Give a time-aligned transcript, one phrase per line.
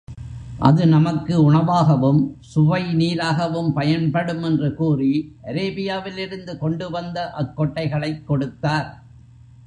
[0.59, 2.33] அது நமக்கு உணவாகவும்,
[2.39, 5.35] சுவை நீராகவும் பயன்படும் என்று கூறி
[5.43, 9.03] அரேபியாவிலிருந்து கொண்டு வந்த அக்கொட்டைகளைக் கொடுத்தார்.